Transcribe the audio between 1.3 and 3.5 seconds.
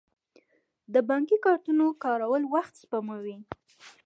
کارتونو کارول وخت سپموي.